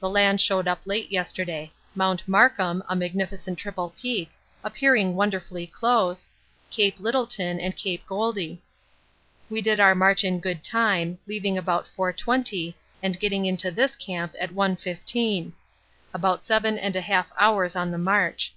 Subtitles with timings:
[0.00, 4.28] The land showed up late yesterday; Mount Markham, a magnificent triple peak,
[4.64, 6.28] appearing wonderfully close,
[6.68, 8.60] Cape Lyttelton and Cape Goldie.
[9.48, 14.34] We did our march in good time, leaving about 4.20, and getting into this camp
[14.40, 15.52] at 1.15.
[16.12, 18.54] About 7 1/2 hours on the march.